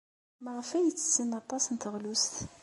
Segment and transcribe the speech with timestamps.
[0.43, 2.35] Maɣef ay ttessen aṭas n teɣlust?